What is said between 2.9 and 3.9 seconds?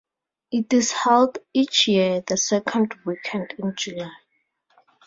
weekend in